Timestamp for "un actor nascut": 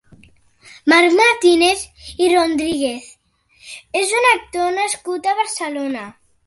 4.23-5.33